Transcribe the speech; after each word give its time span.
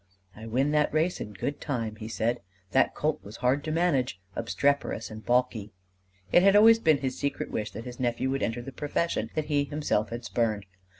"I 0.35 0.47
win 0.47 0.71
that 0.71 0.91
race 0.91 1.21
in 1.21 1.33
good 1.33 1.61
time," 1.61 1.97
he 1.97 2.07
said. 2.07 2.41
"That 2.71 2.95
colt 2.95 3.19
was 3.23 3.35
hard 3.37 3.63
to 3.65 3.71
manage, 3.71 4.19
obstreperous 4.35 5.11
and 5.11 5.23
balky." 5.23 5.73
It 6.31 6.41
had 6.41 6.55
always 6.55 6.79
been 6.79 6.97
his 6.97 7.19
secret 7.19 7.51
wish 7.51 7.69
that 7.73 7.85
his 7.85 7.99
nephew 7.99 8.31
would 8.31 8.41
enter 8.41 8.63
the 8.63 8.71
profession 8.71 9.29
that 9.35 9.45
he 9.45 9.63
himself 9.65 10.09
had 10.09 10.25
spurned. 10.25 10.65